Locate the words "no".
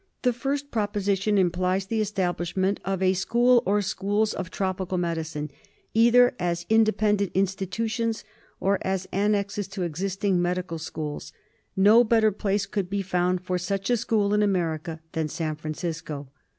11.77-12.03